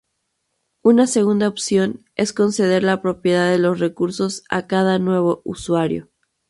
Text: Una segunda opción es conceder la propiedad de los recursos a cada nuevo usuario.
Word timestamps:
Una 0.81 1.05
segunda 1.05 1.47
opción 1.47 2.07
es 2.15 2.33
conceder 2.33 2.81
la 2.81 3.03
propiedad 3.03 3.51
de 3.51 3.59
los 3.59 3.77
recursos 3.79 4.43
a 4.49 4.65
cada 4.65 4.97
nuevo 4.97 5.41
usuario. 5.45 6.09